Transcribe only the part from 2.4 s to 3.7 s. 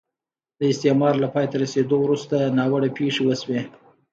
ناوړه پېښې وشوې.